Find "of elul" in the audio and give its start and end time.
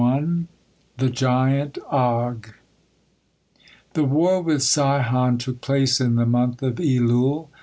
6.63-7.49